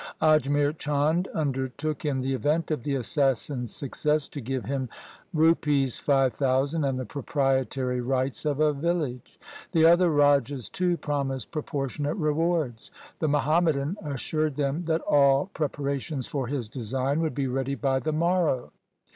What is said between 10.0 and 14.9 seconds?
rajas too promised proportionate rewards. The Muhammadan assured them